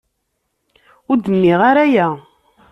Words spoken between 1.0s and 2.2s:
Ur d-nniɣ ara aya.